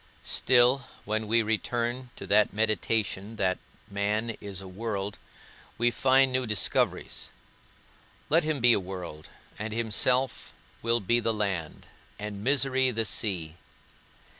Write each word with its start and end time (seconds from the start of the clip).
Still 0.25 0.85
when 1.05 1.27
we 1.27 1.43
return 1.43 2.09
to 2.15 2.25
that 2.25 2.51
meditation 2.55 3.35
that 3.35 3.59
man 3.87 4.31
is 4.41 4.59
a 4.59 4.67
world, 4.67 5.19
we 5.77 5.91
find 5.91 6.31
new 6.31 6.47
discoveries. 6.47 7.29
Let 8.27 8.43
him 8.43 8.61
be 8.61 8.73
a 8.73 8.79
world, 8.79 9.29
and 9.59 9.71
himself 9.71 10.53
will 10.81 11.01
be 11.01 11.19
the 11.19 11.35
land, 11.35 11.85
and 12.17 12.43
misery 12.43 12.89
the 12.89 13.05
sea. 13.05 13.57